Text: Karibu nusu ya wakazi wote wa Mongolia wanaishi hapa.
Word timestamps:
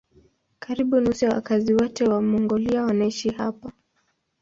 Karibu 0.59 0.99
nusu 1.01 1.25
ya 1.25 1.31
wakazi 1.31 1.73
wote 1.73 2.03
wa 2.03 2.21
Mongolia 2.21 2.83
wanaishi 2.83 3.29
hapa. 3.29 3.71